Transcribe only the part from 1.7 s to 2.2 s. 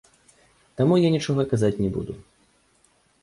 не буду.